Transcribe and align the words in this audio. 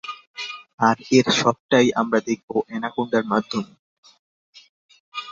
আর 0.79 0.97
এর 1.11 1.27
সবটাই 1.41 1.87
আমরা 2.01 2.19
দেখবো 2.29 2.55
অ্যানাকোন্ডার 2.67 3.23
মাধ্যমে। 3.31 3.73